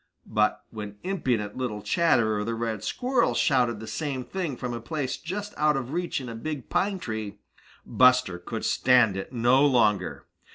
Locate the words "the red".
2.43-2.83